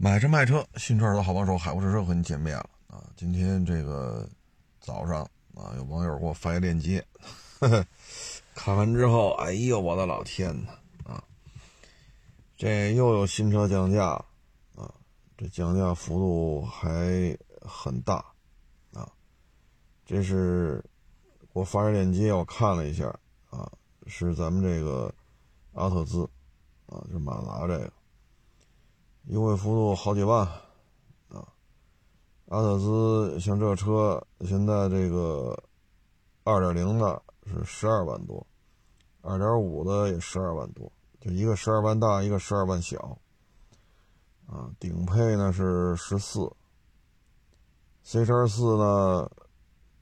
[0.00, 3.02] 买车卖车，新车的好帮手，海阔试车和你见面了啊！
[3.16, 4.28] 今天这个
[4.78, 5.22] 早上
[5.56, 7.04] 啊，有网友给我发一链接，
[7.58, 7.84] 呵呵，
[8.54, 10.70] 看完之后，哎呦我的老天呐
[11.02, 11.24] 啊！
[12.56, 14.10] 这又有新车降价
[14.76, 14.94] 啊，
[15.36, 18.24] 这降价幅度还很大
[18.92, 19.10] 啊！
[20.06, 20.80] 这是
[21.52, 23.08] 给我发这链接，我看了一下
[23.50, 23.68] 啊，
[24.06, 25.12] 是咱们这个
[25.72, 26.22] 阿特兹
[26.86, 27.92] 啊，就是马达这个。
[29.28, 30.40] 优惠幅度好几万，
[31.28, 31.46] 啊，
[32.48, 35.54] 阿特兹像这车现在这个
[36.44, 38.46] 二点零的是十二万多，
[39.20, 43.18] 二点五的也十二万多，就一个十二万大，一个十二万小，
[44.46, 46.50] 啊，顶配呢是十四
[48.04, 49.30] ，C 叉四呢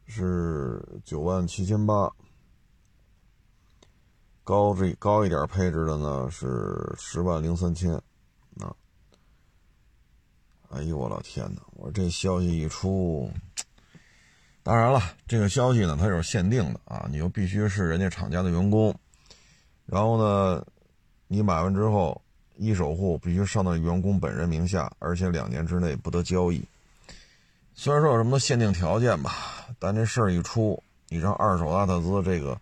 [0.06, 2.12] 是九万七千八，
[4.44, 8.00] 高这高一点配置的呢是十万零三千。
[10.70, 11.62] 哎呦我老天哪！
[11.74, 13.30] 我说这消息一出，
[14.62, 18.94] 当然了，这个消息呢它是有限定的啊，你又必须是人家厂家的员工，
[19.86, 20.66] 然后呢，
[21.28, 22.20] 你买完之后
[22.56, 26.62] 一手户必须上到员工本人名下，而且两年之内不得交易。
[27.74, 32.60] 虽然说有什么限定条件吧，但这事儿一出，你让二手阿特兹这个，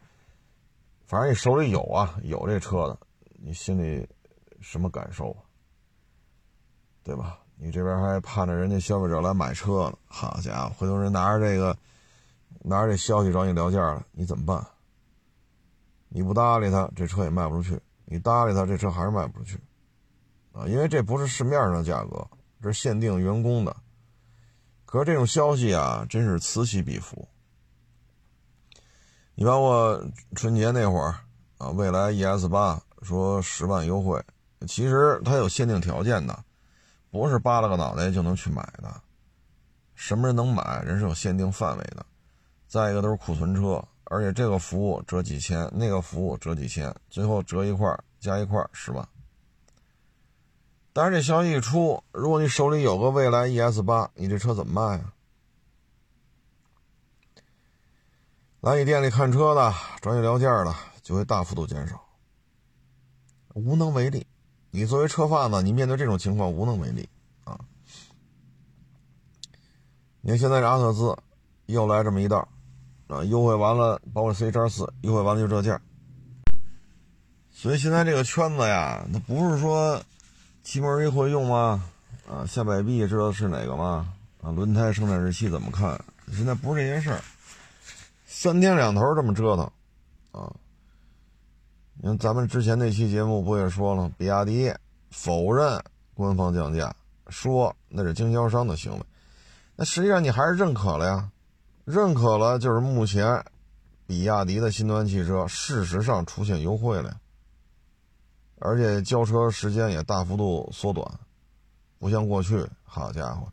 [1.07, 2.99] 反正你手里有啊，有这车的，
[3.43, 4.07] 你心里
[4.61, 5.41] 什么感受啊？
[7.03, 7.39] 对吧？
[7.57, 11.77] 你这边还盼着人家消费者来买车呢，好家伙，回头人拿着这个，
[12.63, 14.67] 拿着这消息找你聊价了，你怎么办？
[16.09, 19.59] 你不搭理他，这车也卖不出去；你搭理他，这车还是卖不出去，
[20.53, 22.27] 啊，因为这不是市面上的价格，
[22.63, 23.75] 这是限定员工的。
[24.85, 27.27] 可是这种消息啊，真是此起彼伏。
[29.35, 30.05] 你包括
[30.37, 31.17] 春节那会儿
[31.59, 34.23] 啊，蔚来 ES 八说十万优惠，
[34.69, 36.45] 其实它有限定条件的。
[37.15, 39.01] 不是扒拉个脑袋就能去买的，
[39.95, 40.83] 什么人能买？
[40.83, 42.05] 人是有限定范围的。
[42.67, 47.89] 再一个都是库存车，而且这个服务折几千，那个服务折几千，最后折一块
[48.19, 49.09] 加一块十万。
[50.93, 55.15] 但是这消息一出，如果你手里有个蔚来 ES 八，你这车怎么卖啊？
[58.61, 62.05] 来你店里看车的、找你聊价的，就会大幅度减少，
[63.55, 64.27] 无能为力。
[64.75, 67.09] 你作为车贩子，你面对这种情况无能为力
[67.45, 67.57] 啊！
[70.21, 71.17] 你看现在这阿特兹
[71.67, 72.49] 又来这么一道
[73.07, 75.81] 啊，优惠完了，包括 C 叉四优惠完了就这价。
[77.53, 80.03] 所以现在这个圈子呀，它不是说
[80.65, 81.89] 七门一会用吗？
[82.29, 84.13] 啊，下摆臂知道是哪个吗？
[84.43, 86.05] 啊，轮胎生产日期怎么看？
[86.33, 87.23] 现在不是这件事儿，
[88.27, 89.71] 三天两头这么折腾
[90.33, 90.53] 啊。
[91.97, 94.73] 你看，咱们之前那期节目不也说了，比亚迪
[95.11, 95.83] 否认
[96.13, 96.95] 官方降价，
[97.29, 99.01] 说那是经销商的行为。
[99.77, 101.31] 那实际上你还是认可了呀，
[101.85, 103.45] 认可了就是目前
[104.07, 107.17] 比亚迪的新能源汽车事实上出现优惠了，
[108.59, 111.09] 而且交车时间也大幅度缩短，
[111.99, 113.49] 不像过去，好家伙，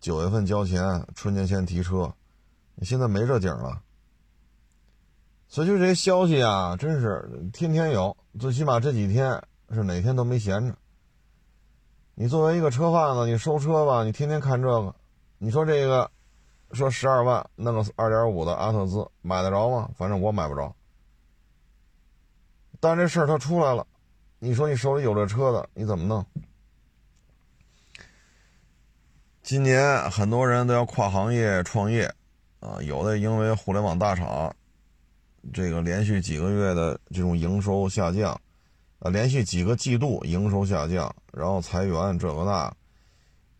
[0.00, 2.12] 九月份交钱，春节前提车，
[2.82, 3.80] 现在没这景了。
[5.48, 9.40] 所以就这些消息啊，真是天天有，最起码这几天
[9.70, 10.76] 是哪天都没闲着。
[12.14, 14.94] 你作为一个车贩子，你收车吧，你天天看这个，
[15.38, 16.10] 你说这个
[16.72, 19.88] 说十二万弄个二点五的阿特兹买得着吗？
[19.96, 20.74] 反正我买不着。
[22.80, 23.86] 但这事儿它出来了，
[24.38, 26.24] 你说你手里有这车的，你怎么弄？
[29.42, 32.12] 今年很多人都要跨行业创业
[32.60, 34.54] 啊，有的因为互联网大厂。
[35.52, 38.32] 这个连续几个月的这种营收下降，
[38.98, 42.74] 啊，连续几个季度营收下降，然后裁员这个那，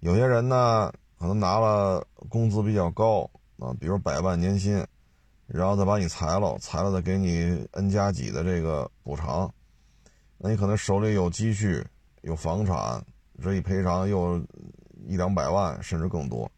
[0.01, 4.85] 有些人呢可能拿了工资比较高啊，比如百万年薪，
[5.47, 9.53] 然后再把你裁了，裁了再给你 N 加几的这个补偿，
[10.39, 11.87] 那你可能手里有积蓄，
[12.23, 13.05] 有房产，
[13.43, 14.39] 这一赔偿又
[15.07, 16.51] 一两百万甚至更多，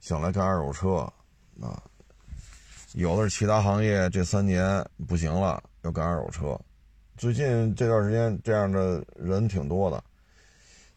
[0.00, 0.96] 想来干二手车
[1.60, 1.82] 啊。
[2.94, 6.58] 有的是其他行业，这三年不行了，要干二手车。
[7.16, 10.02] 最近这段时间这样的人挺多的，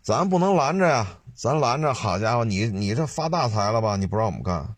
[0.03, 1.07] 咱不能拦着呀！
[1.33, 3.95] 咱拦着，好家伙，你你这发大财了吧？
[3.95, 4.75] 你不让我们干，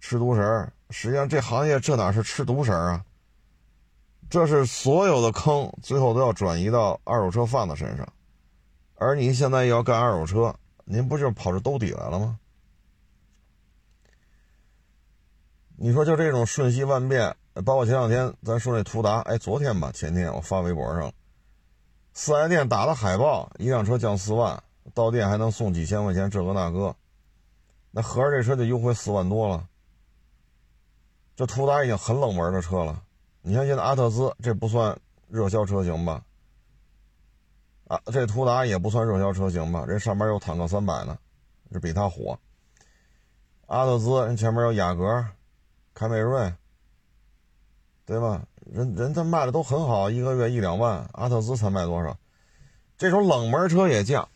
[0.00, 3.04] 吃独食实际上这行业这哪是吃独食啊？
[4.30, 8.08] 这是所有的坑最后都要转移到二手车贩子身上，
[8.94, 10.54] 而您现在要干二手车，
[10.86, 12.38] 您不就跑这兜底来了吗？
[15.78, 21.12] 你说就这种瞬息万变，包括前两天咱说那途达，哎，昨天吧，前天我发微博上，
[22.14, 24.62] 四 S 店打了海报，一辆车降四万，
[24.94, 26.96] 到店还能送几千块钱，这个那个，
[27.90, 29.68] 那合着这车就优惠四万多了。
[31.36, 33.02] 这途达已经很冷门的车了，
[33.42, 36.24] 你看现在阿特兹这不算热销车型吧？
[37.88, 39.84] 啊，这途达也不算热销车型吧？
[39.86, 41.18] 这上面有坦克三百呢，
[41.70, 42.38] 这比它火。
[43.66, 45.26] 阿特兹人前面有雅阁、
[45.98, 46.52] 凯美瑞，
[48.04, 48.42] 对吧？
[48.70, 52.14] 人人家卖的都很好，一个月一两万，阿特兹才卖多少？
[52.98, 54.28] 这种冷门车也降，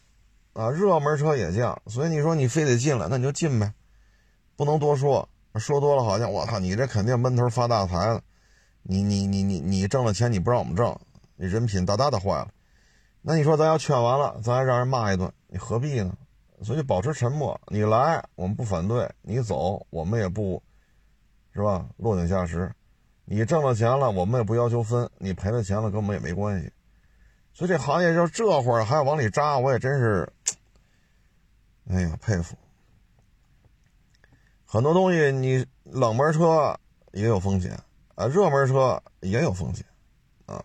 [0.55, 3.75] 啊，热门车也降，所以你说你非得进来，那你就进呗，
[4.57, 5.29] 不能多说。
[5.57, 8.23] 说多了好像我操，你这肯定闷头发大财了。
[8.83, 10.99] 你你你你你挣了钱你不让我们挣，
[11.37, 12.49] 你人品大大的坏了。
[13.21, 16.17] 那你说咱要劝完了，咱还让人骂一顿，你何必呢？
[16.63, 17.61] 所以保持沉默。
[17.67, 20.63] 你来我们不反对，你走我们也不，
[21.61, 21.87] 是吧？
[21.99, 22.73] 落井下石。
[23.27, 26.73] 你挣了钱了，我们也不要求分；你赔了钱了，跟我们也没关系。
[27.53, 30.33] 所以这行业就这会儿还要往里扎，我也真是，
[31.91, 32.57] 哎呀佩服。
[34.65, 36.75] 很多东西，你冷门车
[37.13, 37.79] 也有风险
[38.15, 39.85] 啊，热门车也有风险
[40.47, 40.65] 啊。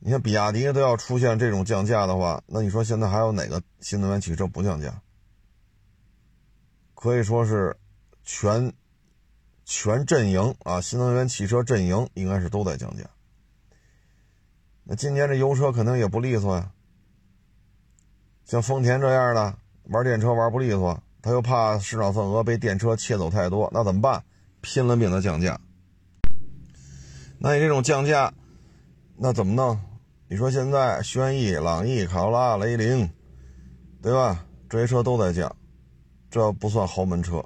[0.00, 5.00] 你像比亚迪都要出现这种降价的话，那你说现在还有哪个新能源汽车不降价？
[6.94, 7.76] 可以说是
[8.22, 8.72] 全
[9.64, 13.04] 全阵营啊，新能源汽车阵营应该是都在降价。
[14.84, 16.72] 那今年这油车肯定也不利索呀，
[18.44, 21.02] 像丰田这样的玩电车玩不利索。
[21.22, 24.24] 他又怕市场份额被电车切走太多，那怎么办？
[24.60, 25.60] 拼了命的降价。
[27.38, 28.34] 那你这种降价，
[29.16, 29.80] 那怎么弄？
[30.26, 33.08] 你说现在轩逸、朗逸、卡罗拉、雷凌，
[34.02, 34.44] 对吧？
[34.68, 35.54] 这些车都在降，
[36.28, 37.44] 这不算豪门车，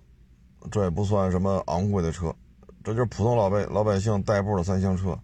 [0.71, 2.35] 这也不算什么昂贵的车，
[2.83, 5.19] 这就是普通老百老百姓代步的三厢车，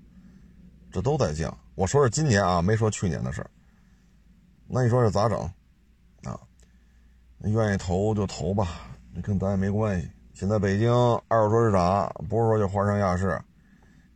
[0.90, 1.56] 这都在降。
[1.74, 3.50] 我说是今年啊，没说去年的事儿。
[4.66, 5.38] 那你说这咋整？
[6.24, 6.38] 啊
[7.44, 8.68] 愿意投就投吧，
[9.12, 10.08] 那跟咱也没关系。
[10.32, 10.92] 现在北京
[11.26, 13.40] 二手车市场不是说就华山亚市，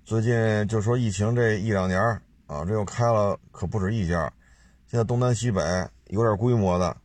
[0.05, 2.00] 最近就说疫情这一两年
[2.46, 4.32] 啊，这又开了可不止一家。
[4.87, 5.61] 现在东南西北
[6.06, 6.96] 有点规模的，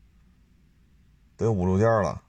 [1.35, 2.21] 得五六家了。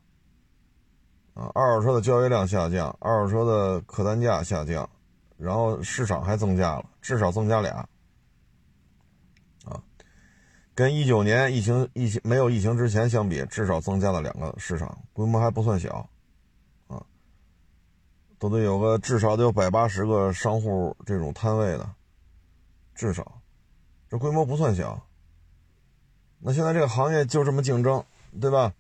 [1.34, 4.88] 啊，二手车的交易量下降，二手车的客单价下降，
[5.37, 7.73] 然后市场还增加了，至少增加俩。
[9.64, 9.81] 啊
[10.75, 16.08] 跟一九年疫情疫情没有疫情之前相比，至少增加了两个市场，规模还不算小，
[16.88, 17.05] 啊，
[18.38, 21.94] 都得有个至少得有百八十个商户这种摊位的，
[22.94, 23.40] 至少，
[24.08, 24.99] 这规模不算小。
[26.38, 28.02] 那现在这个行业就这么竞争，
[28.40, 28.73] 对吧？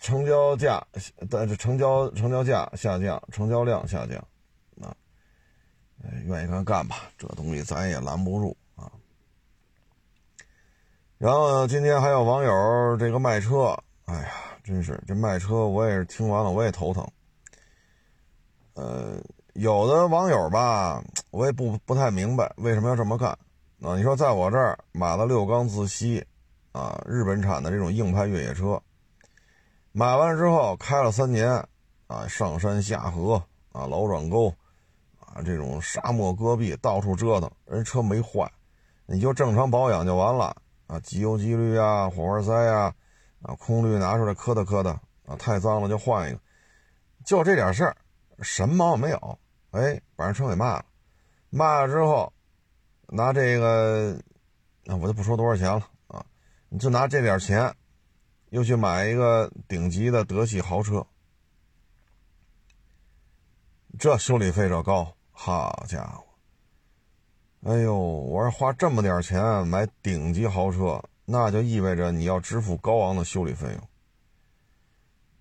[0.00, 0.82] 成交价，
[1.28, 4.16] 但是成交成交价下降，成交量下降，
[4.80, 4.96] 啊，
[6.24, 8.90] 愿意干干吧，这东西咱也拦不住啊。
[11.18, 14.32] 然后今天还有网友这个卖车，哎呀，
[14.64, 17.06] 真是这卖车我也是听完了我也头疼。
[18.72, 23.28] 呃，有的网友吧，我也不不太明白为什么要这么干。
[23.82, 26.24] 啊，你说在我这儿买了六缸自吸，
[26.72, 28.80] 啊，日本产的这种硬派越野车，
[30.00, 31.62] 买完之后开了三年，
[32.06, 33.34] 啊，上山下河，
[33.70, 34.48] 啊，老转沟，
[35.18, 38.50] 啊，这种沙漠戈壁到处折腾，人车没坏，
[39.04, 40.56] 你就正常保养就完了。
[40.86, 42.94] 啊，机油机滤啊，火花塞呀，
[43.42, 46.40] 啊，空滤拿出来磕哒磕哒，啊，太脏了就换一个，
[47.26, 47.94] 就这点事儿，
[48.40, 49.38] 什么毛病没有？
[49.72, 50.84] 哎，把人车给卖了，
[51.50, 52.32] 卖了之后，
[53.08, 54.18] 拿这个，
[54.84, 56.24] 那我就不说多少钱了啊，
[56.70, 57.70] 你就拿这点钱，
[58.50, 61.06] 又去买一个顶级的德系豪车，
[63.98, 66.24] 这修理费这高，好家伙！
[67.62, 73.88] 哎呦，我说花这么点钱买顶级豪车，那就意味着你要支付高昂的修理费用。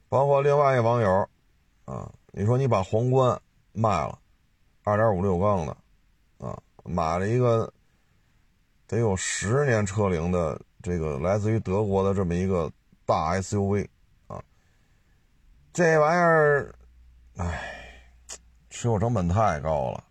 [0.07, 1.29] 包括另外一网友，
[1.85, 4.19] 啊，你说你把皇冠卖了，
[4.83, 5.77] 二点五六缸的，
[6.45, 7.71] 啊，买了一个
[8.85, 12.71] 得有十年车龄的这个来自于德国的这么一个
[13.09, 13.87] 大 SUV，
[14.27, 14.39] 啊，
[15.73, 16.75] 这玩意儿，
[17.37, 17.59] 哎，
[18.69, 20.03] 持有成本太高了。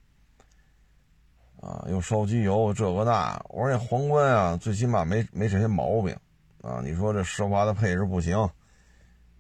[1.60, 6.12] 啊，又烧机油，这个那，我说那皇冠啊，最起码没没这些毛病，
[6.60, 8.36] 啊，你说这奢华的配置不行，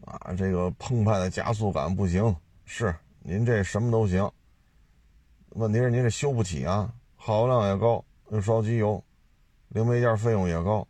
[0.04, 4.30] 啊，这个澎湃的加速感不行，是您这什么都行，
[5.50, 9.02] 问题是您这修不起啊，耗油量也高，又烧机油，
[9.70, 10.86] 零配件费用也高，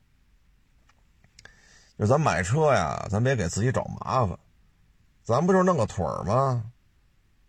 [1.98, 4.38] 就咱买车呀，咱别给自己找麻烦，
[5.24, 6.64] 咱不就弄个腿儿吗？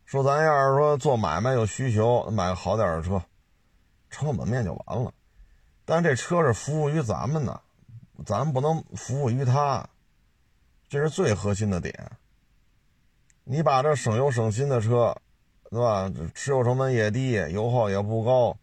[0.06, 3.22] 说咱要是说做买卖有需求，买个好点的车。
[4.10, 5.14] 撑个门面就完了，
[5.86, 7.62] 但这车是服务于咱们的，
[8.26, 9.88] 咱不能服务于他，
[10.90, 11.94] 这是最核心的点。
[13.44, 15.16] 你把这省油省心的车，
[15.70, 16.12] 对吧？
[16.34, 18.58] 持有成本也低，油耗也不高，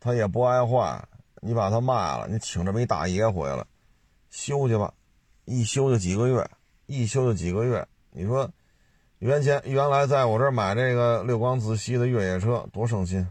[0.00, 1.00] 它也不爱坏，
[1.40, 3.64] 你把它卖了，你请这么一大爷回来
[4.28, 4.92] 修去吧，
[5.50, 6.48] 一修就几个月，
[6.86, 7.84] 一修就几个月。
[8.12, 8.48] 你说，
[9.18, 13.26] 原先原来在我这儿买这个六缸自吸的越野车多省心，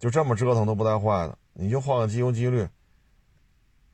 [0.00, 1.38] 就这么折腾都不带坏的。
[1.52, 2.68] 你就换个机油机滤，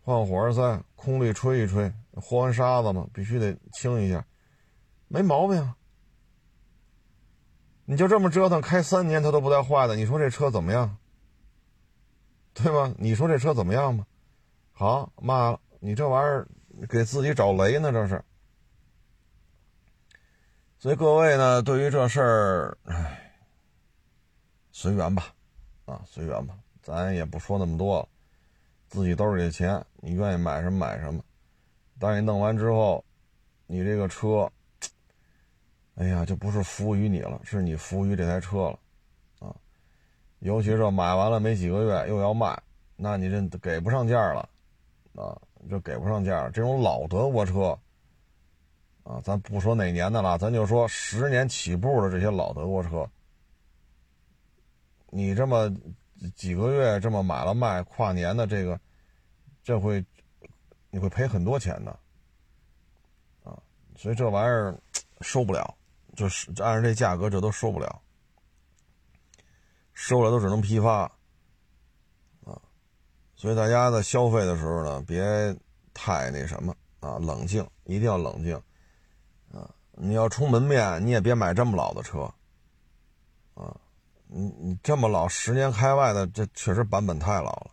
[0.00, 4.24] 换个火花塞，空滤吹一吹，和完沙子嘛，必须得清一下，
[5.08, 5.74] 没毛病。
[7.84, 10.96] 你就这么折腾，开三年它都不带坏的，你说这车怎么样？
[12.54, 12.90] 对吧？
[12.96, 14.06] 你说这车怎么样吗？
[14.72, 16.48] 好，骂了，你这玩意儿
[16.86, 18.22] 给自己找雷呢，这是。
[20.78, 23.32] 所以各位呢，对于这事儿，唉，
[24.70, 25.34] 随缘吧，
[25.86, 26.56] 啊，随缘吧。
[26.80, 28.08] 咱也不说那么多了，
[28.88, 31.22] 自己兜里的钱，你愿意买什么买什么。
[31.98, 33.04] 但是你弄完之后，
[33.66, 34.50] 你这个车，
[35.96, 38.78] 哎呀，就不是服务于你了，是你服务于这台车了，
[39.40, 39.54] 啊，
[40.38, 42.56] 尤其是买完了没几个月又要卖，
[42.94, 44.48] 那你这给不上价了，
[45.16, 45.36] 啊，
[45.68, 46.48] 这给不上价。
[46.50, 47.78] 这种老德国车，
[49.04, 53.08] 啊，咱不说哪年的了，咱就说十年起步的这些老德国车，
[55.10, 55.70] 你这么。
[56.34, 58.80] 几个月这么买了卖，跨年的这个，
[59.62, 60.04] 这会
[60.90, 61.92] 你会赔很多钱的，
[63.44, 63.56] 啊，
[63.96, 64.76] 所以这玩意儿
[65.20, 65.72] 收不了，
[66.16, 68.02] 就是按照这价格这都收不了，
[69.92, 71.08] 收了都只能批发，
[73.38, 75.56] 所以大家在消费的时候呢，别
[75.94, 78.54] 太那什么啊，冷静，一定要冷静，
[79.50, 82.30] 啊，你要充门面，你也别买这么老的车，
[83.54, 83.74] 啊。
[84.30, 87.70] 你你这么老，十年开外的，这确实版本太老了。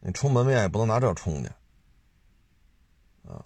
[0.00, 1.48] 你充门面也不能拿这充去，
[3.26, 3.42] 啊！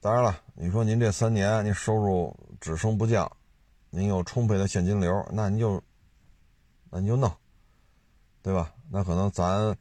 [0.00, 3.30] 当然了，你说您这三年您收入只升不降，
[3.90, 5.82] 您有充沛的现金流，那您就，
[6.88, 7.30] 那您就弄，
[8.40, 8.72] 对吧？
[8.88, 9.76] 那可能咱，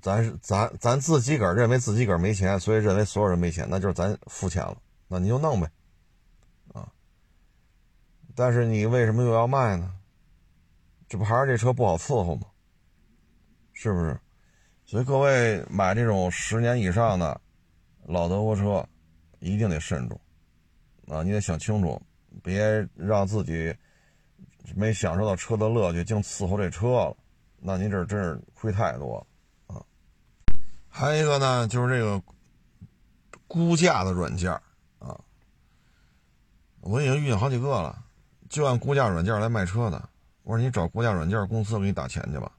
[0.00, 4.76] 咱是咱咱自己个儿认为自己个儿没钱，所以认为所有人没钱，那就是咱肤浅了。
[5.06, 5.70] 那你就弄呗，
[6.72, 6.90] 啊！
[8.34, 9.94] 但是你为什么又要卖呢？
[11.06, 12.46] 这不还是这车不好伺候吗？
[13.72, 14.18] 是不是？
[14.86, 17.40] 所以各位买这种十年以上的
[18.06, 18.86] 老德国车，
[19.38, 20.20] 一定得慎重
[21.06, 21.22] 啊！
[21.22, 22.00] 你得想清楚，
[22.42, 23.74] 别让自己
[24.74, 27.16] 没享受到车的乐趣，净伺候这车了，
[27.58, 29.26] 那您这真是亏太多了！
[30.96, 32.22] 还有一个呢，就是这个
[33.48, 34.52] 估价的软件
[35.00, 35.18] 啊，
[36.82, 38.04] 我已经遇见好几个了，
[38.48, 40.08] 就按估价软件来卖车的。
[40.44, 42.52] 我说你找估价软件公司给你打钱去吧，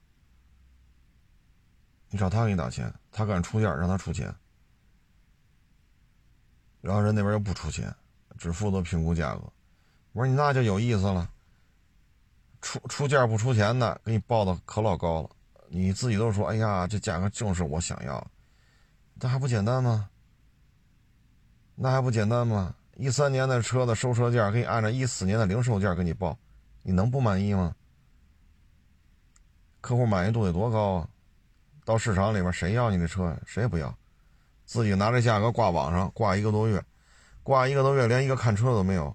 [2.10, 4.36] 你找他给你打钱，他敢出价让他出钱，
[6.82, 7.96] 然后人那边又不出钱，
[8.38, 9.44] 只负责评估价格。
[10.12, 11.32] 我说你那就有意思了，
[12.60, 15.30] 出出价不出钱的给你报的可老高了，
[15.76, 18.26] 你自己都说哎呀这价格正是我想要，
[19.20, 20.10] 这还不简单吗？
[21.76, 22.74] 那还不简单吗？
[22.96, 26.38] 一三年的车的收车价给你按照一四年的零售价给你报。
[26.82, 27.76] 你能不满意吗？
[29.82, 31.10] 客户满意度得多高啊！
[31.84, 33.38] 到市场里边，谁要你的车呀？
[33.46, 33.94] 谁也不要。
[34.66, 36.82] 自己拿这价格挂网上，挂一个多月，
[37.44, 39.14] 挂一个多月，连一个看车的都没有。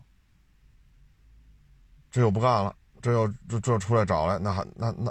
[2.10, 5.10] 这又不干了，这又这这出来找来，那还那那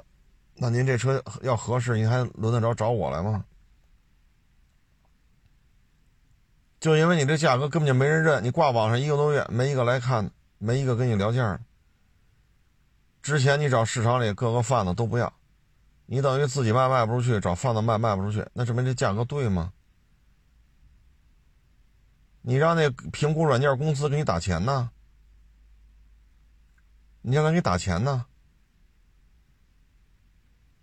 [0.62, 3.46] 那您这车要合适，您还轮得着找我来吗？
[6.82, 11.58] 就因为你这价格根本就没人认，你挂网上一个多月，没一个来看，没一个跟你聊价。
[13.22, 15.34] 之前你找市场里各个贩子都不要，
[16.06, 19.72] 你等于自己卖卖不出去，找贩子卖卖不出去，那证明这价格对吗？
[22.42, 24.92] 你让那评估软件公司给你打钱呢？
[27.22, 28.26] 你让他给你打钱呢？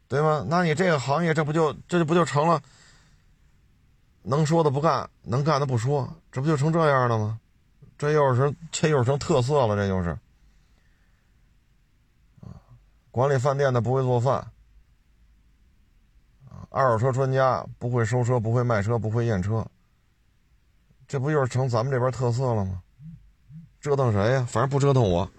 [0.09, 0.45] 对吗？
[0.49, 2.63] 那你这个行业这不就这就不就成了
[4.23, 7.41] 能说的不干，能干的不说，这不就成这样了吗？
[7.99, 10.17] 这又是这又是成特色了，这就是。
[13.11, 14.47] 管理饭店的不会做饭，
[16.69, 19.67] 二手车专家不会收车，不会卖车，不会验车，
[21.09, 22.83] 这不就是成咱们这边特色了吗？
[23.81, 24.47] 折腾谁呀？
[24.51, 25.31] 反正不折腾我，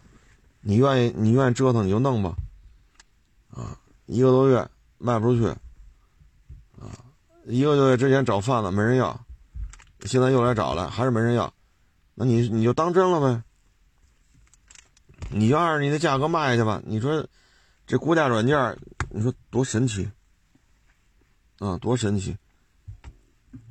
[0.62, 2.36] 你愿意你愿意折腾你就弄吧，
[4.08, 5.48] 一个多月卖不出去，
[6.82, 6.90] 啊，
[7.46, 9.18] 一个多月之前找贩子没人要，
[10.02, 11.54] 现在又来找了还是没人要，
[12.16, 13.44] 那你你就当真了呗，
[15.30, 17.26] 你就按照你的价格卖去吧，你说。
[17.90, 18.78] 这估价软件，
[19.10, 20.12] 你说多神奇，
[21.60, 22.36] 啊，多神奇！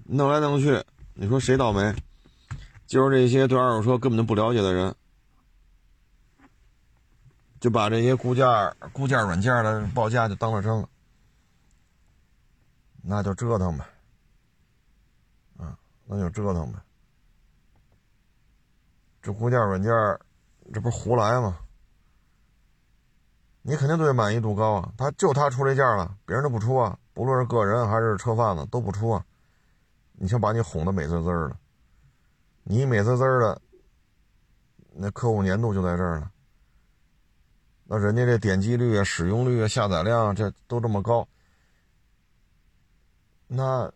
[0.07, 1.95] 弄来弄去，你说谁倒霉？
[2.87, 4.95] 就是这些对二手车根本就不了解的人，
[7.67, 10.89] 就把这些估价、估价软件的报价就当了真了，
[13.03, 13.85] 那就折腾呗，
[15.57, 16.79] 啊，那就折腾呗。
[19.21, 19.91] 这估价软件，
[20.73, 21.59] 这不是胡来吗？
[23.63, 29.27] 你肯定对满意度高啊，他就他出这价了，别人都不出啊，不论是个人还是车贩子都不出啊。
[30.13, 31.57] 你就把你哄得美滋滋的，
[32.63, 33.61] 你美滋滋的，
[34.93, 36.31] 那客户粘度就在这儿了。
[37.89, 41.27] 那人家这点击率啊、使用率啊、下载量啊这都这么高，
[43.47, 43.93] 那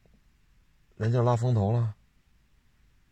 [0.96, 1.94] 人家拉风投了，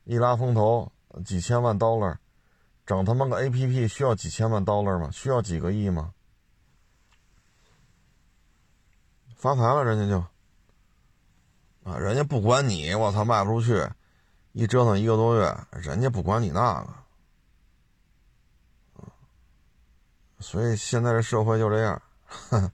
[0.05, 0.93] 一拉风投
[1.25, 2.17] 几千万 dollar，
[2.87, 5.11] 整他妈个 A P P 需要几千万 dollar 吗？
[5.11, 6.15] 需要几个亿吗？
[9.35, 10.25] 发财了，人家就
[11.91, 13.89] 啊，人家不管你，我操，卖不出去，
[14.53, 16.95] 一折腾一个多月，人家不管你那个，
[20.41, 22.03] 所以现在这社会就这样，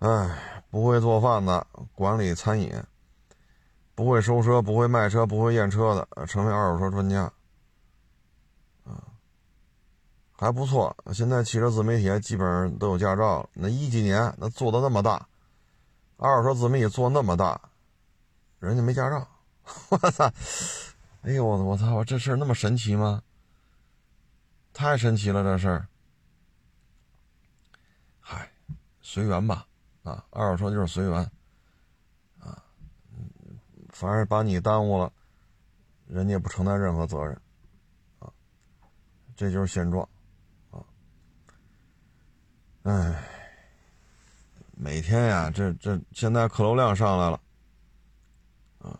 [0.00, 2.72] 哎，不会做饭的管理餐饮，
[3.94, 7.32] 不会收车、不会卖车、不会验车的成为二手车专家，
[8.84, 9.02] 啊，
[10.32, 10.96] 还不错。
[11.12, 15.26] 现在汽车自媒体基本上都有驾照了，那一几年那做的那么大。
[16.16, 17.60] 二手车自媒体做那么大，
[18.58, 19.26] 人家没驾照，
[19.90, 20.30] 我操！
[21.22, 21.94] 哎呦我我操！
[21.94, 23.22] 我这事儿那么神奇吗？
[24.72, 25.88] 太神奇了这事儿。
[28.20, 28.52] 嗨，
[29.10, 29.66] 随缘吧，
[30.02, 31.14] 啊，二手车就是随缘，
[32.38, 32.62] 啊，
[33.88, 35.10] 反正把你耽误了，
[36.06, 37.34] 人家也不承担任何责任，
[38.18, 38.30] 啊，
[39.34, 40.06] 这就是现状，
[40.70, 40.84] 啊，
[42.82, 43.24] 哎。
[44.80, 47.40] 每天呀，这这现在客流量上来了，
[48.78, 48.94] 啊，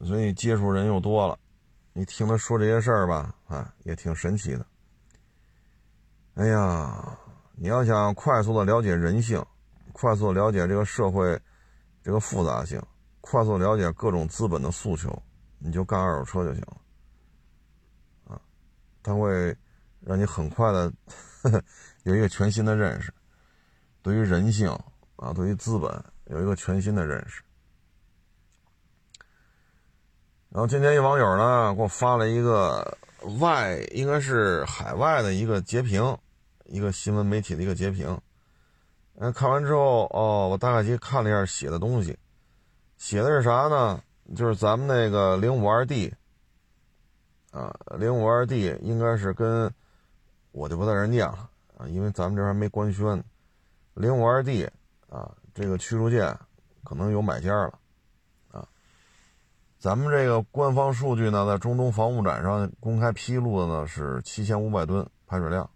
[0.00, 1.38] 所以接触人又多了，
[1.94, 4.66] 你听他说这些事儿吧，啊，也挺神奇的。
[6.34, 7.18] 哎呀，
[7.54, 9.44] 你要想快速的了解人性，
[9.92, 11.40] 快速了解这个社会
[12.02, 12.82] 这个复杂性，
[13.20, 15.22] 快速了解各种资本的诉求，
[15.58, 16.76] 你就干二手车就行了，
[18.34, 18.40] 啊，
[19.02, 19.56] 它会
[20.00, 20.92] 让你很快的
[22.04, 23.12] 有一个全新的认识。
[24.02, 24.68] 对于人性
[25.16, 27.42] 啊，对于资本有一个全新的认识。
[30.48, 32.98] 然后今天一网友呢给我发了一个
[33.38, 36.18] 外，应该是海外的一个截屏，
[36.72, 38.18] 一个新闻媒体的一个截屏。
[39.16, 42.18] 嗯，看完之后，哦，我大概去看了一下写的东西，
[42.96, 44.02] 写的是啥呢？
[44.34, 46.14] 就是咱们那个零五二 D
[47.50, 49.70] 啊，零五二 D 应该是跟
[50.52, 53.22] 我就不在这念了啊，因为咱们这还没官宣。
[53.92, 54.66] 零五二 D
[55.10, 56.34] 啊，这个驱逐舰
[56.84, 57.78] 可能有买家了
[58.50, 58.66] 啊。
[59.78, 65.68] 咱们这个官方数据呢，在中东防务展上公开披露的呢是七千五百吨排水量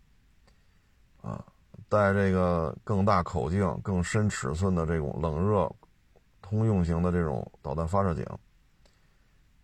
[1.29, 1.45] 啊，
[1.89, 5.71] 带这个更大口径、更深尺寸的这种冷热
[6.41, 8.25] 通用型的这种导弹发射井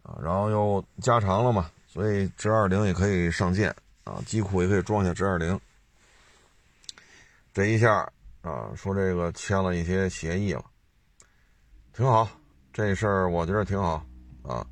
[0.02, 5.60] 啊，然后又加长了嘛，所以直二零也可以上舰啊，机库也可以装下直二零，
[7.52, 8.10] 这一下。
[8.42, 10.64] 啊，说这个签了一些协议了，
[11.92, 12.28] 挺好，
[12.72, 14.04] 这事儿我觉得挺好
[14.42, 14.66] 啊，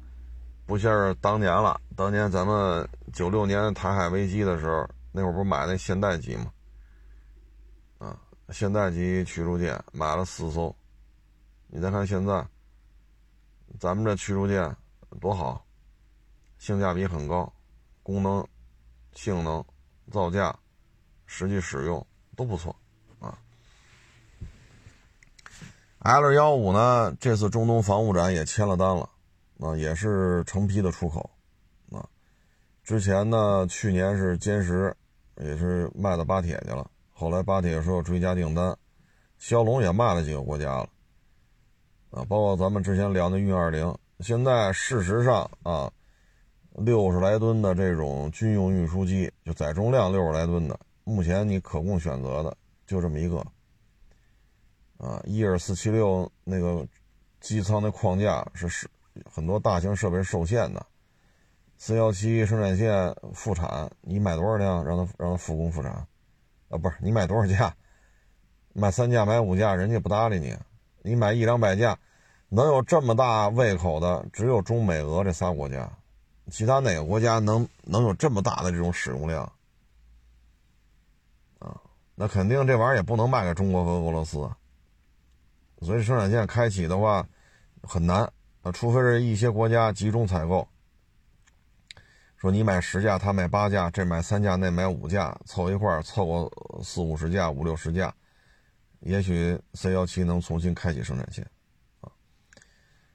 [0.66, 1.81] 不像是当年了。
[1.94, 6.46] 当年咱们九六年台海危机的时候，那会儿不是买那现代机吗？
[8.52, 10.74] 现代级驱逐舰买了四艘，
[11.68, 12.44] 你再看现在，
[13.78, 14.76] 咱们这驱逐舰
[15.20, 15.64] 多好，
[16.58, 17.52] 性价比很高，
[18.02, 18.46] 功能、
[19.12, 19.64] 性能、
[20.10, 20.56] 造价、
[21.26, 22.04] 实际使用
[22.36, 22.74] 都不错
[23.20, 23.38] 啊。
[26.00, 27.14] L 幺五呢？
[27.20, 29.08] 这次中东防务展也签了单了，
[29.60, 31.30] 啊，也是成批的出口，
[31.92, 32.04] 啊，
[32.82, 34.96] 之前呢，去年是歼十，
[35.36, 38.74] 也是卖到巴铁去了，后来巴铁说要追加订单，
[39.37, 40.88] 骁龙也卖了几个国家了，
[42.12, 45.92] 啊，包括咱们之前聊的运二零，现在事实上啊，
[46.76, 52.56] 六十来吨的这种军用运输机，就载重量六十来吨的，目前你可供选择的
[52.87, 53.46] 就这么一个。
[54.96, 56.88] 啊，一二四七六那个
[57.38, 58.88] 机舱的框架是是
[59.30, 60.87] 很多大型设备受限的，
[61.76, 66.06] 四幺七生产线复产，你买多少辆让他让他复工复产？
[66.70, 67.76] 啊，不是你买多少架？
[68.72, 70.56] 买三架买五架，人家不搭理你。
[71.02, 71.98] 你买一两百架，
[72.48, 75.90] 能有这么大胃口的只有中美俄这仨国家，
[76.50, 79.42] 其他哪个国家能能有这么大的这种使用量？
[81.59, 81.76] 啊，
[82.14, 84.48] 那肯定这玩意儿也不能卖给中国和俄罗斯。
[85.83, 87.26] 所以生产线开启的话
[87.83, 88.30] 很难
[88.62, 90.68] 啊，除非是一些国家集中采购，
[92.40, 98.14] 说你买十架，他买八架，这买三架，那买五架，凑一块凑个四五十架、五六十架，
[99.00, 101.46] 也许 C 幺七能重新开启生产线
[102.00, 102.11] 啊。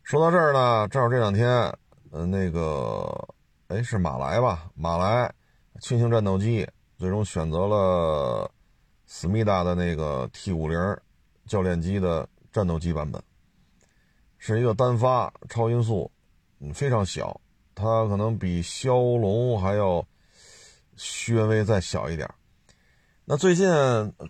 [0.03, 1.49] 说到这儿呢，正好这两天，
[2.11, 3.27] 呃，那个，
[3.67, 4.69] 哎，是马来吧？
[4.75, 5.33] 马来
[5.81, 8.49] 轻型战斗机最终选择了
[9.07, 10.77] 思密达的那个 T 五零
[11.47, 12.27] 教练机的。
[12.51, 13.21] 战斗机版本
[14.37, 16.09] 是一个单发超音速，
[16.61, 17.41] 嗯，非常小，
[17.75, 20.07] 它可能比枭龙还要
[20.95, 22.27] 稍微再小一点。
[23.25, 23.67] 那最近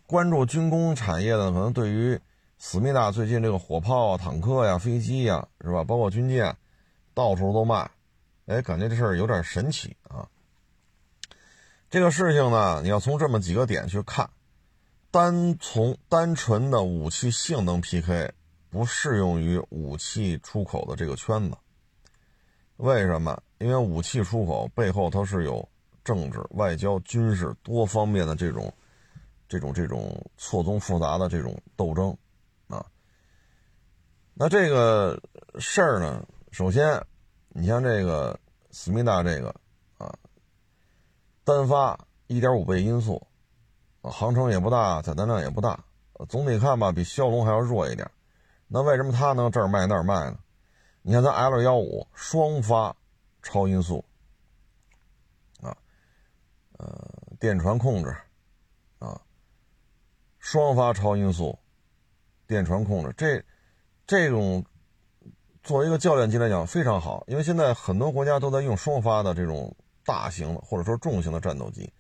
[0.07, 2.19] 关注军工产业的，可能对于
[2.57, 5.83] 思密达最近这个火炮啊、坦克呀、飞机呀，是吧？
[5.83, 6.57] 包括军舰，
[7.13, 7.91] 到处都卖，
[8.47, 10.27] 哎，感觉这事儿有点神奇啊。
[11.89, 14.29] 这个事情呢，你要从这么几个点去看。
[15.11, 18.33] 单从单纯的武器性能 PK
[18.69, 21.55] 不适用于武器出口的这个圈子，
[22.77, 23.41] 为什么？
[23.59, 25.67] 因为武器出口背后它是有
[26.03, 28.71] 政治、外交、军事多方面的这种、
[29.47, 32.15] 这种、这种错综复杂的这种斗争
[32.67, 32.85] 啊。
[34.33, 35.19] 那这个
[35.57, 37.01] 事儿呢，首先，
[37.49, 38.37] 你像这个
[38.71, 39.55] 思密达这个
[39.97, 40.13] 啊，
[41.43, 43.25] 单发一点五倍音速。
[44.01, 45.83] 航程也不大，载弹量也不大，
[46.29, 48.07] 总体看吧，比骁龙还要弱一点。
[48.67, 50.37] 那为什么它能这儿卖那儿卖呢？
[51.07, 52.95] 你看咱 L 幺五双发
[53.43, 54.03] 超音速
[55.61, 55.77] 啊，
[56.79, 57.07] 呃，
[57.39, 58.09] 电传控制
[58.97, 59.21] 啊，
[60.39, 61.59] 双发超音速
[62.47, 63.45] 电传控制，这
[64.07, 64.65] 这种
[65.61, 71.93] 作为一个教练机来讲非常好，因为现在很多国家都在用双发的这种大型的或者说重型的战斗机。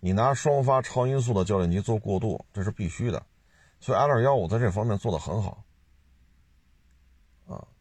[0.00, 3.24] 你拿双发超音速的教练机做过渡，这是必须的，
[3.78, 5.62] 所以 L 幺五在这方面做得很好。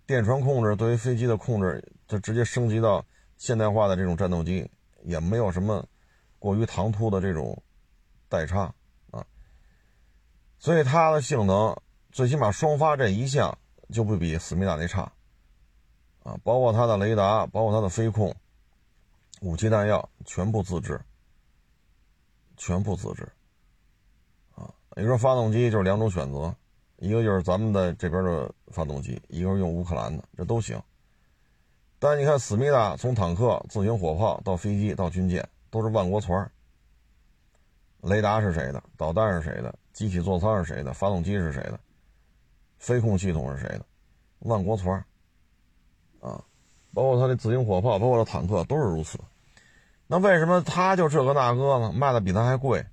[0.07, 3.05] 电传控制对于飞机的控制，就直接升级到
[3.37, 4.67] 现代化的这种战斗机，
[5.03, 5.85] 也没有什么
[6.39, 7.61] 过于唐突的这种
[8.27, 8.73] 代差
[9.11, 9.23] 啊。
[10.57, 11.75] 所以它的性能，
[12.11, 13.55] 最起码双发这一项
[13.91, 15.11] 就不比思密达那差
[16.23, 18.33] 啊，包括它的雷达，包括它的飞控，
[19.41, 20.99] 武器弹药全部自制。
[22.59, 23.31] 全部自制，
[24.55, 26.55] 啊，你说发动机就是两种选择，
[26.97, 30.81] 一个就是咱们的这边的发动机，一个是用乌克兰的，这都行。
[31.99, 36.49] 但你看，思密达从坦克、自行火炮到飞机到军舰，都是万国船。
[38.01, 38.83] 雷达是谁的？
[38.95, 39.73] 导弹是谁的？
[39.93, 40.93] 机体座舱是谁的？
[40.93, 41.79] 发动机是谁的？
[42.77, 43.85] 飞控系统是谁的？
[44.39, 44.95] 万国船。
[46.19, 46.43] 啊，
[46.93, 49.19] 包括它的自行火炮，包括它坦克，都是如此。
[50.07, 51.91] 那为什么他就这个那个呢？
[51.91, 52.85] 卖的比他还贵，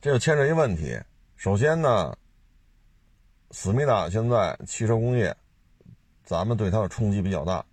[0.00, 1.00] 这就牵扯一问题。
[1.36, 2.14] 首先呢，
[3.50, 5.36] 思密达现在汽车工业，
[6.24, 7.64] 咱们对它的冲击比较大，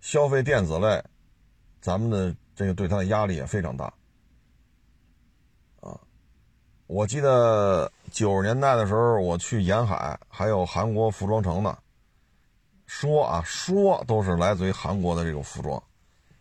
[0.00, 1.02] 消费电子类，
[1.80, 3.86] 咱们的这个对它的压力也非常大。
[5.80, 6.00] 啊，
[6.86, 11.78] 我记得九十年代的时候，我去沿海，还有韩国服装城呢，
[12.86, 15.82] 说啊说都是来自于韩国的这种服装。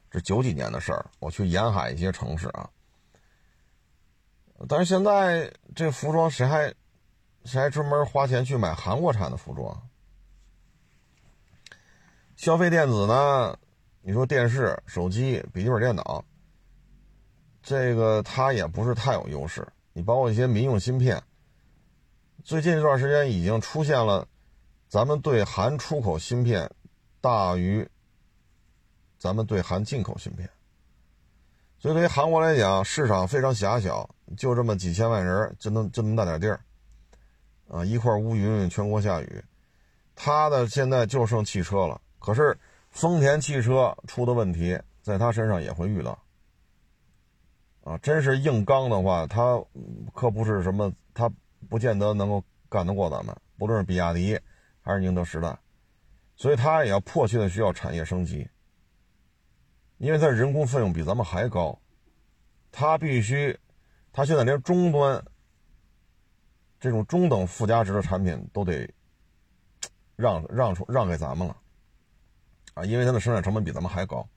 [0.09, 2.69] 这九几年的事儿，我去沿海一些城市啊，
[4.67, 6.73] 但是现在这服装谁还
[7.45, 9.89] 谁还专门花钱去买韩国产的服装？
[12.36, 13.58] 消费电子呢？
[14.01, 16.23] 你说电视、手机、笔记本电脑，
[17.62, 19.67] 这个它也不是太有优势。
[19.93, 21.23] 你包括一些民用芯片，
[22.43, 24.27] 最近一段时间已经出现了，
[24.88, 26.69] 咱们对韩出口芯片
[27.21, 27.88] 大于。
[29.19, 30.49] 咱们对韩进口芯片，
[31.79, 36.60] 所以对于韩国来讲，市场非常狭小，就这么几千万人，就能这么大点地儿，
[37.67, 39.43] 啊，一块乌云全国下雨，
[40.15, 41.99] 他的现在就剩汽车了。
[42.19, 42.58] 可是
[42.89, 46.17] 丰田汽车出的问题，在他身上也会遇到，
[47.84, 49.62] 啊，真是硬刚的话，他
[50.13, 51.32] 可不是什么，他
[51.69, 54.39] 不见得能够干得过咱们，不论是比亚迪
[54.82, 55.58] 还是宁德时代，
[56.36, 58.47] 所以他也要迫切的需要产业升级。
[59.99, 61.80] 因为它人工费用比咱们还高，
[62.71, 63.58] 它必须，
[64.12, 65.23] 它现在连终端
[66.83, 68.93] 这种中等附加值的产品都得
[70.17, 71.55] 让让出让给咱们了，
[72.73, 74.27] 啊，因为它的生产成本比咱们还高。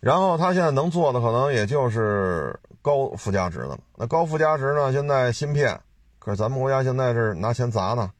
[0.00, 3.78] 然后它现在能做的可能也就是高附加值的了。
[3.94, 4.90] 那高附加值呢？
[4.90, 5.80] 现在芯片，
[6.18, 8.12] 可是咱们国家现在是拿钱砸呢，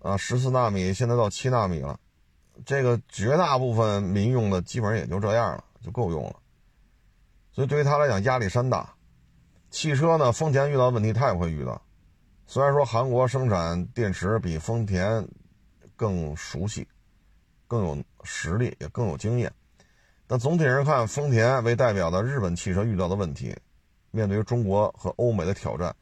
[0.00, 1.98] 啊，十四纳米现在到七纳米了。
[2.64, 6.36] 这个绝大部分民用的基本上也就这样了，就够用了。
[7.50, 8.93] 所以对于他来讲压力山大。
[9.74, 11.82] 汽车呢，丰田遇到的问题它也会遇到，
[12.46, 15.26] 虽然说韩国生产电池比丰田
[15.96, 16.86] 更熟悉、
[17.66, 19.52] 更有实力，也更有经验，
[20.28, 23.52] 但总体上看，丰田为代表的日本汽车遇到的问题，
[24.12, 25.92] 面对于中国和欧美的挑战，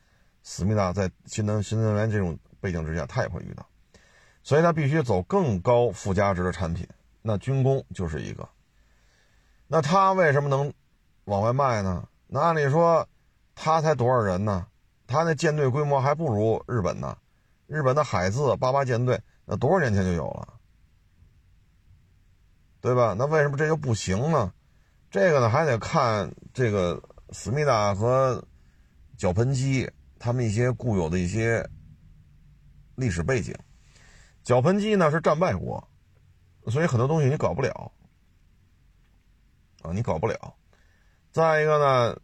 [0.43, 3.67] 思密达在新能新能源这种背景之下，它也会遇到，
[4.43, 6.87] 所以它必须走更高附加值的产品。
[7.23, 8.47] 那军工就是一个。
[9.67, 10.71] 那它为什么能
[11.25, 12.07] 往外卖呢？
[12.27, 13.09] 那按理说，
[13.55, 14.67] 他才多少人呢？
[15.07, 17.19] 他那舰队规模还不如日本呢，
[17.67, 20.55] 日本的海自八八舰队那多少年前就有了，
[22.81, 23.15] 对吧？
[23.19, 24.53] 那为什么这就不行呢？
[25.11, 28.43] 这个呢还得看这个思密达和
[29.19, 31.69] 脚盆机他们一些固有的一些
[32.95, 33.55] 历史背景。
[34.43, 35.87] 脚盆机呢是战败国，
[36.69, 37.93] 所以很多东西你搞不了
[39.83, 40.55] 啊，你搞不了。
[41.31, 42.19] 再一个呢，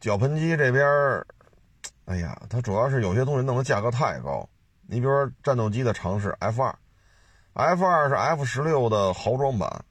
[0.00, 0.84] 脚盆机这边。
[2.06, 4.48] 哎呀，它主要是有些东西弄的价格太高。
[4.82, 6.78] 你比如说战斗机的尝试 F 二
[7.54, 9.84] ，F 二是 F 十六的豪装版，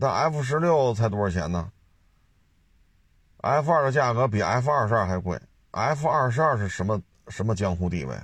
[0.00, 1.70] 但 F 十六才多少钱呢
[3.42, 5.38] ？F 二的价格比 F 二十二还贵。
[5.72, 8.18] F 二十二是什么什么江湖地位？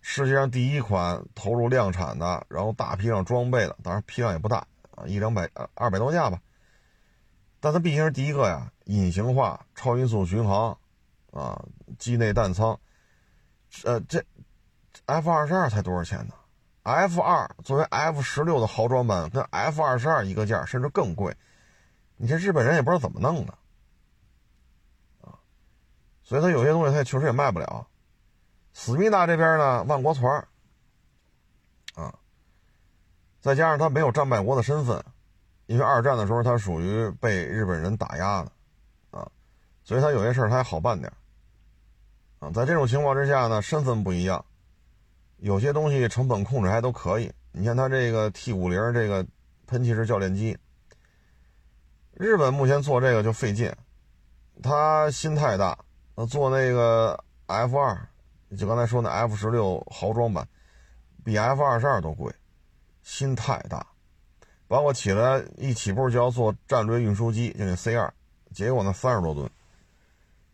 [0.00, 6.40] 世界上第一款投入量产的，然后大批量装备的，当然批量也不大啊，一两百二百多架吧。
[7.58, 10.76] 但它毕竟是第一个呀，隐形化、超音速巡航。
[11.30, 11.62] 啊，
[11.98, 12.80] 机内弹仓，
[13.84, 14.24] 呃，这
[15.04, 16.34] F 二十二才多少钱呢
[16.84, 21.36] ？F 二作为 F 十六的豪装版，跟 F 二十二一个价，甚至更贵。
[22.16, 23.52] 你这日本人也不知道怎么弄的，
[25.20, 25.36] 啊，
[26.24, 27.86] 所以他有些东西他也确实也卖不了。
[28.72, 30.48] 思密达这边呢，万国船，
[31.94, 32.18] 啊，
[33.38, 35.04] 再加上他没有战败国的身份，
[35.66, 38.50] 因为二战的时候他属于被日本人打压的。
[39.88, 41.10] 所以他有些事儿他还好办点
[42.40, 44.44] 啊，在这种情况之下呢，身份不一样，
[45.38, 47.32] 有些东西成本控制还都可以。
[47.52, 49.24] 你像他这个 T 五零这个
[49.66, 50.58] 喷气式教练机，
[52.12, 53.74] 日本目前做这个就费劲，
[54.62, 55.78] 他心太大，
[56.28, 57.98] 做那个 F 二，
[58.58, 60.46] 就刚才说那 F 十六豪装版，
[61.24, 62.30] 比 F 二十二都贵，
[63.02, 63.86] 心太大，
[64.66, 68.12] 包括起来一起步就要做战略运输机，就那 C 二，
[68.52, 69.50] 结果那三十多吨。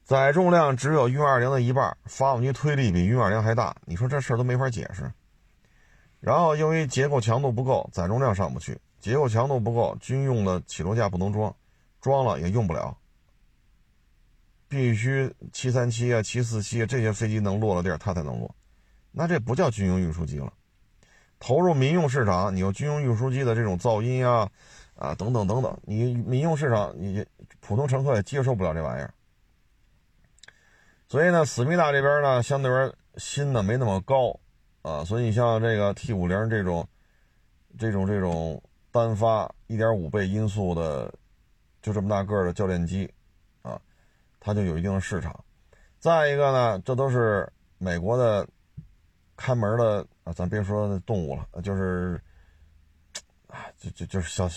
[0.05, 5.11] 载重量只有运二零的一半，发动机推力比运二零还大，你说这事儿都没法解释。
[6.21, 11.55] 然后由于结构强度不够，载重量上不去；结构强度不够，军用的起落架不能装，
[12.03, 12.95] 装了也用不了。
[14.69, 18.55] 必须七三七啊、七四七啊这些飞机能落的地儿，它才能落。
[19.11, 20.53] 那这不叫军用运输机了。
[21.39, 24.51] 投入民用市场，你有军用运输机的这种噪音啊、
[24.97, 27.25] 啊等等等等，你民用市场你
[27.61, 29.15] 普通乘客也接受不了这玩意儿。
[31.15, 34.37] 所以呢，思密达这边呢，相对来说心呢没那么高，
[34.83, 36.89] 啊，所以你像这个 T 五零这种，
[37.79, 41.15] 这种这种单发一点五倍音速的，
[41.81, 43.09] 就这么大个的教练机，
[43.63, 43.81] 啊，
[44.41, 45.45] 它就有一定的市场。
[46.01, 47.49] 再一个呢，这都是
[47.79, 48.45] 美国的
[49.37, 52.21] 看门的啊，咱别说动物了，就是
[53.47, 54.49] 啊，就就就是小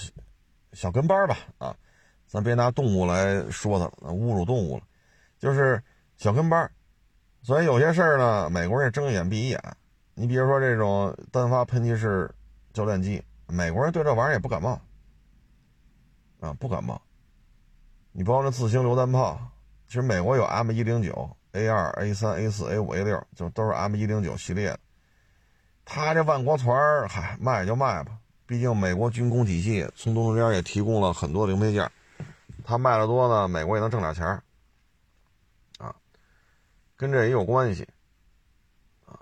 [0.73, 1.77] 小跟班吧，啊，
[2.25, 4.83] 咱别拿动物来说它，侮辱动物了，
[5.37, 5.79] 就是。
[6.17, 6.69] 小跟班
[7.43, 9.61] 所以有些事儿呢，美国人睁一眼闭一眼。
[10.15, 12.29] 你比如说这种单发喷气式
[12.73, 14.81] 教练机，美国人对这玩意儿也不感冒，
[16.39, 16.99] 啊，不感冒。
[18.11, 19.39] 你包括那自行榴弹炮，
[19.87, 24.79] 其实美国有 M 一零九、A 二、A 三、A 四、A 五、A 六，就都是 M 一零九系列的。
[25.85, 31.89] 他这万国船，嗨，卖就卖吧，毕竟美国军工体系从中间也提供了很多零配件，
[32.63, 34.43] 他卖的多呢，美国也能挣点钱儿。
[36.97, 37.87] 跟这也有关系，
[39.05, 39.19] 啊，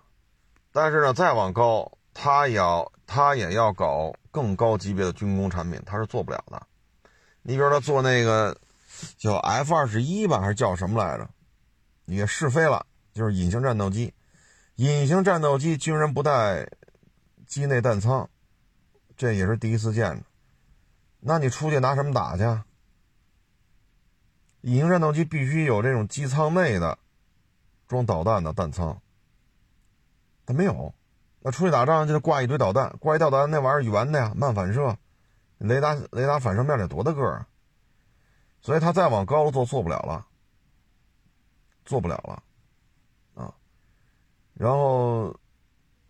[0.71, 6.65] 但是呢，再往高，他也要他也要搞更高级别的军工产品，他是做不了的。
[7.41, 8.57] 你比如他做那个
[9.17, 11.29] 叫 F 二十一吧，还是叫什么来着？
[12.05, 14.13] 也试飞了，就是隐形战斗机。
[14.75, 16.69] 隐形战斗机居然不带
[17.45, 18.29] 机内弹仓，
[19.17, 20.23] 这也是第一次见。
[21.19, 22.43] 那你出去拿什么打去？
[24.61, 26.97] 隐形战斗机必须有这种机舱内的。
[27.95, 29.01] 装导弹的弹舱，
[30.45, 30.93] 他没有。
[31.39, 34.97] 那出去打仗就是挂一堆导弹，挂一导弹那玩意儿圆的呀，慢反射，
[35.59, 37.47] 雷达雷达反射面得多大个啊？
[38.59, 40.25] 所以他再往高了做做不了了，
[41.85, 42.43] 做不了了
[43.41, 43.53] 啊。
[44.55, 45.39] 然后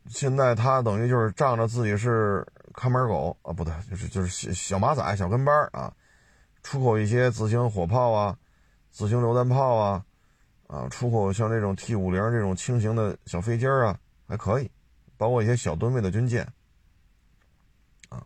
[0.08, 5.94] 现在他等于就是仗着自己是看门狗啊，不对，就是就是小小马仔、小跟班啊，
[6.64, 8.38] 出口一些自行火炮啊、
[8.90, 10.04] 自行榴弹炮啊。
[10.68, 14.70] 啊，出口像这种 T 五零这种轻型的小飞机啊，还可以，
[15.18, 16.48] 包括一些小吨位的军舰，
[18.10, 18.26] 啊，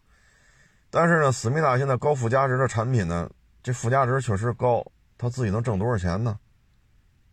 [0.89, 3.30] 但是呢，思密达现在高附加值的产品呢，
[3.62, 4.86] 这附加值确实高，
[5.17, 6.39] 它自己能挣多少钱呢？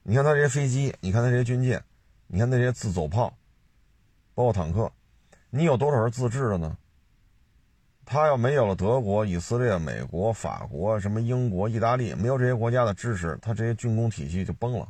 [0.02, 1.82] 你看它这些飞机，你看它这些军舰，
[2.26, 3.36] 你看那些自走炮，
[4.34, 4.92] 包括坦克，
[5.50, 6.76] 你有多少是自制的呢？
[8.04, 14.88] 他要没有了德国、以色列、美国、法国、什么英国、意大利，没有这些国家的支持，他这些军工体系就崩了。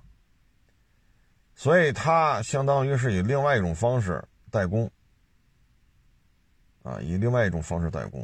[1.58, 4.90] 所以，他相当于是以另外一种方式代工，
[6.82, 8.20] 啊，以另外一种方式代工，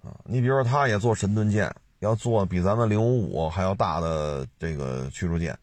[0.00, 5.58] 啊，你比如说，他也做神盾舰，要做比咱们零五五还要大的这个驱逐舰，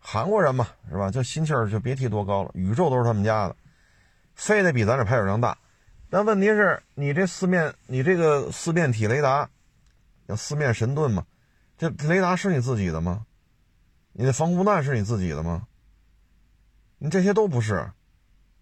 [0.00, 1.12] 韩国人嘛，是吧？
[1.12, 3.54] 就心气儿就别提多高了，宇宙都是他们家的，
[4.34, 5.56] 非得比咱这排水量大。
[6.10, 9.48] 但问题是你这四面，你这个四面体雷达，
[10.26, 11.24] 要四面神盾嘛？
[11.76, 13.25] 这雷达是你自己的吗？
[14.18, 15.68] 你的防空弹是你自己的吗？
[16.98, 17.92] 你这些都不是，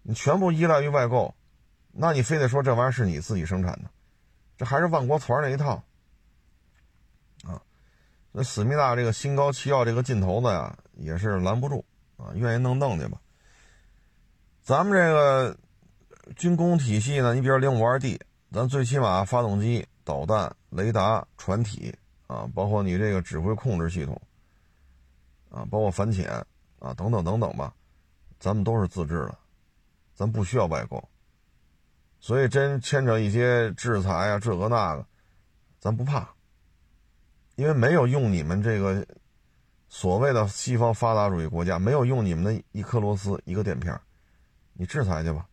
[0.01, 1.33] 你全部依赖于外购，
[1.91, 3.89] 那你非得说这玩意儿是你自己生产的，
[4.57, 5.81] 这还是万国团那一套
[7.45, 7.61] 啊？
[8.33, 11.85] 那思密达这个心高气傲这个劲头子呀，也是拦不住
[12.17, 13.19] 啊，愿意弄弄去吧。
[14.61, 15.57] 咱们这个。
[16.35, 17.35] 军工体系呢？
[17.35, 18.19] 你比如零五二 D，
[18.51, 21.93] 咱最起码发动机、导弹、雷达、船体
[22.25, 24.19] 啊，包括你这个指挥控制系统
[25.55, 26.29] 啊，包括反潜
[26.79, 27.73] 啊，等等等等吧，
[28.37, 29.37] 咱们都是自制的，
[30.13, 31.01] 咱不需要外购。
[32.19, 35.07] 所以真牵扯一些制裁啊，这个那个，
[35.79, 36.27] 咱不怕，
[37.55, 39.07] 因为没有用你们这个
[39.87, 43.97] 所谓的西方发达主义国家，没有用你们的一颗螺丝一个垫片，
[44.73, 45.47] 你制裁去吧。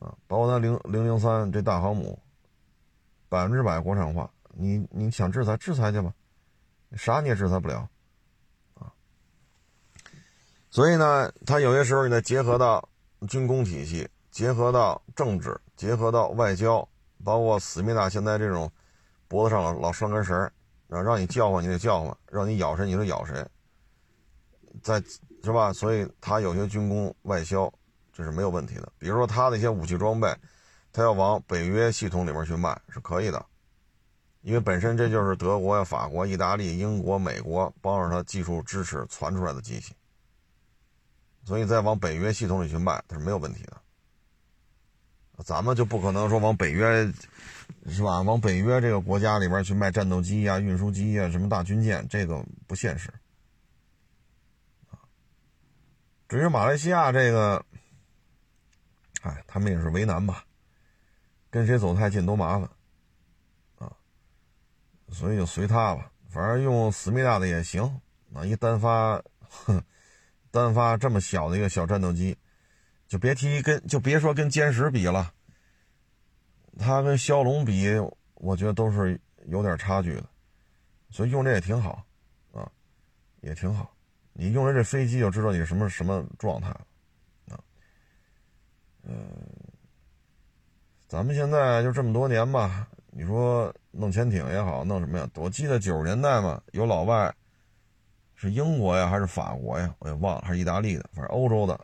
[0.00, 2.20] 啊，包括那零零零三这大航母，
[3.30, 6.12] 百分之百国产化，你你想制裁制裁去吧，
[6.92, 7.88] 啥你也制裁不了，
[10.70, 12.88] 所以呢，它有些时候你再结合到
[13.28, 16.86] 军工体系，结合到政治，结合到外交，
[17.24, 18.70] 包括思密达现在这种
[19.26, 20.52] 脖子上老老拴根绳儿，
[20.90, 23.44] 啊，让你叫唤你得叫唤，让你咬谁你就咬谁，
[24.82, 25.02] 在
[25.42, 25.72] 是吧？
[25.72, 27.72] 所以它有些军工外销。
[28.10, 28.92] 这是没有问题的。
[28.98, 30.28] 比如说，他的一些武器装备，
[30.92, 33.46] 他要往北约系统里面去卖是可以的，
[34.40, 39.94] 因为本身这就是德国、法国、意大利、英国、美国帮着他技术支持传出来的机器，
[41.48, 43.78] 所以再往北约系统里去卖，它是没有问题的。
[45.42, 47.10] 咱们就不可能说往北约，
[47.86, 48.20] 是吧？
[48.20, 53.10] 往北约这个国家里边去卖战斗机呀、运输机呀、什么大军舰，这个不现实。
[56.28, 57.64] 至于马来西亚这个。
[59.22, 60.44] 哎，他们也是为难吧？
[61.48, 62.68] 跟谁走太近都麻烦
[63.78, 63.90] 啊，
[65.10, 66.12] 所以就随他吧。
[66.28, 67.82] 反正用思密达的也行
[68.34, 69.82] 啊，一单发，哼
[70.58, 72.36] 单发这么小的一个小战斗机，
[73.06, 75.32] 就别提跟就别说跟歼十比了，
[76.78, 77.88] 它跟枭龙比，
[78.34, 80.24] 我觉得都是有点差距的。
[81.10, 82.04] 所以用这也挺好
[82.52, 82.70] 啊，
[83.40, 83.94] 也挺好。
[84.32, 86.80] 你用了这飞机就知道你什么什么状态了。
[89.04, 89.16] 嗯，
[91.08, 95.26] 咱们现在就这么多年吧，你说弄潜艇也好，弄什么呀？
[95.36, 97.34] 我记得九十年代嘛，有老外
[98.40, 99.92] 是英国呀，还是法国呀？
[99.98, 101.78] 我也忘了，还是意大利的，反正欧洲的。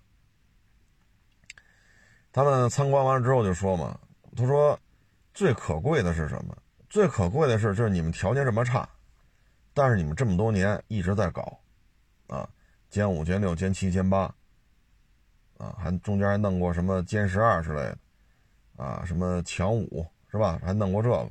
[2.30, 3.98] 他们参观完了之后就说嘛，
[4.36, 4.78] 他说
[5.32, 6.56] 最可贵的是什么？
[6.88, 8.88] 最可贵的是就是你们条件这么差，
[9.72, 11.58] 但是你们这么多年一直在搞，
[12.28, 12.48] 啊，
[12.88, 14.32] 歼五、歼六、歼七、歼八。
[15.56, 17.98] 啊，还中间还弄过什么歼十二之类的，
[18.76, 20.60] 啊，什么强五是吧？
[20.64, 21.30] 还弄过这个。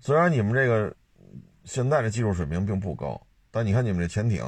[0.00, 0.96] 虽然你们这个
[1.64, 4.42] 现在的技术水平并不高，但你看你们这潜艇，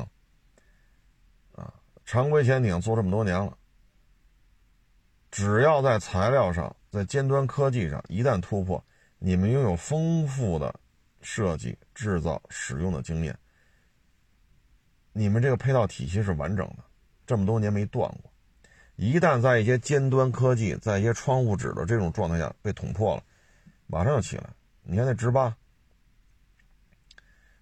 [1.55, 1.73] 啊，
[2.05, 3.57] 常规潜艇做这么多年了，
[5.31, 8.85] 只要在材料上，在尖端科技上一旦突破，
[9.19, 10.75] 你们拥有丰富的
[11.21, 13.39] 设计、制造、使用的经验，
[15.13, 16.85] 你们这个配套体系是完整的，
[17.27, 18.31] 这么多年没断过。
[18.97, 23.23] 一旦在一些尖端科技，在一些窗户纸的这种状态下被捅破了，
[23.87, 24.45] 马上就起来。
[24.83, 25.57] 你看那直八，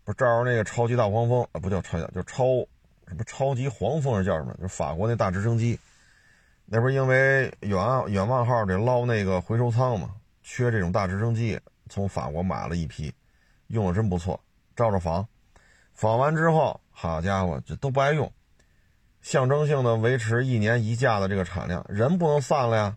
[0.09, 2.47] 不照着那个超级大黄蜂啊，不叫超级，叫超
[3.07, 4.57] 什么超级黄蜂是叫什么？
[4.59, 5.79] 就法国那大直升机，
[6.65, 13.13] 那不是因为远远望号得捞那个回收舱嘛，缺这种大直升机，从法国买了一批，
[13.67, 14.41] 用的真不错，
[14.75, 15.29] 照着仿，
[15.93, 18.33] 仿完之后，好家伙，这都不爱用。
[19.21, 22.97] 象征性的维持一年一架的这个产量，人不能散了呀，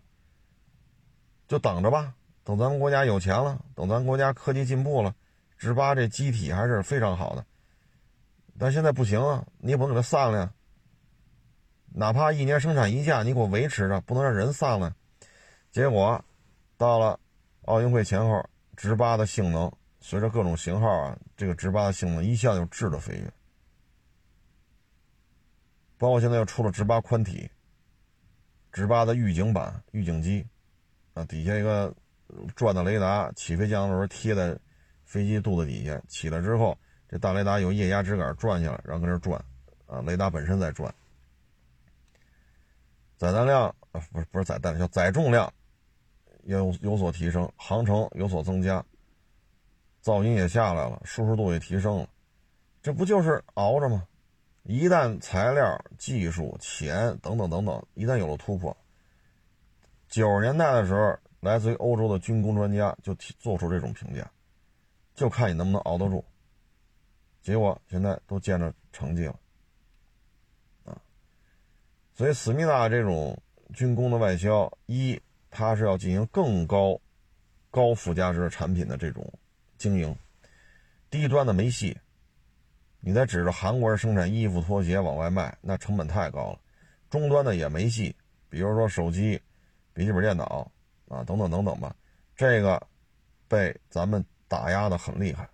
[1.46, 2.14] 就等着吧。
[2.42, 5.14] 等咱们国家有钱了，等咱国家科技进步了，
[5.62, 7.46] 直八这机体还是非常好的。
[8.58, 10.52] 但现在不行啊，你也不能给它散了呀。
[11.94, 14.96] 哪怕一年生产一架，你给我维持着，不能让人散了。
[15.70, 16.24] 结果
[16.76, 17.20] 到了
[17.66, 18.44] 奥运会前后，
[18.76, 23.32] 直八的性能随着各种型号啊，这个直八的性能一下就质的飞跃。
[25.96, 27.48] 包括现在又出了直八宽体，
[28.72, 30.44] 直八的预警版预警机，
[31.14, 31.94] 啊，底下一个
[32.56, 34.58] 转的雷达，起飞降落时候贴在
[35.12, 36.74] 飞机肚子底下，起来之后，
[37.06, 39.38] 这大雷达由液压支杆转下来，然后搁这转，
[39.84, 40.90] 啊，雷达本身在转，
[43.18, 45.52] 载弹量啊，不是不是载弹量，叫载重量，
[46.44, 48.82] 有有所提升，航程有所增加，
[50.02, 52.08] 噪音也下来了，舒适度也提升了，
[52.80, 54.08] 这不就是熬着吗？
[54.62, 58.74] 一旦材料、技术、钱等等等等，一旦有了突破，
[60.08, 64.26] 九十年代的时候，来自于欧洲的军工专家就提做出这种评价，
[65.14, 66.24] 就看你能不能熬得住。
[67.42, 69.38] 结果现在都见着成绩了，
[70.84, 71.00] 啊，
[72.14, 73.36] 所以思密达这种
[73.74, 77.00] 军工的外销，一它是要进行更高、
[77.70, 79.32] 高附加值产品的这种
[79.76, 80.16] 经营，
[81.10, 81.98] 低端的没戏。
[83.00, 86.60] 你再指着韩国人生产衣服、拖鞋往外卖，那成本太高了。
[87.10, 88.14] 中端的也没戏，
[88.48, 89.42] 比如说手机、
[89.92, 90.70] 笔记本电脑
[91.08, 91.96] 啊，等等等等吧。
[92.36, 92.80] 这个
[93.48, 95.48] 被咱们打压的很厉害。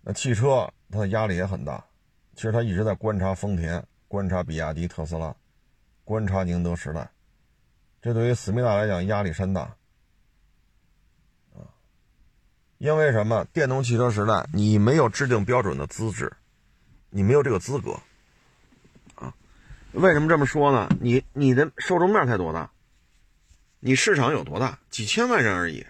[0.00, 1.84] 那汽车它的压力也很大。
[2.34, 5.34] 其实他一直在观察丰田、观察比亚迪、特斯拉、
[6.04, 7.10] 观察宁德时代。
[8.00, 9.76] 这对于思密达来讲压力山大。
[12.78, 13.44] 因为什么？
[13.52, 16.30] 电动汽车时代，你没有制定标准的资质，
[17.10, 17.98] 你没有这个资格，
[19.14, 19.34] 啊？
[19.92, 20.88] 为什么这么说呢？
[21.00, 22.70] 你你的受众面才多大？
[23.80, 24.78] 你市场有多大？
[24.90, 25.86] 几千万人而已，